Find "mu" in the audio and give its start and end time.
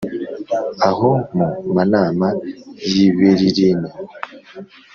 1.63-1.71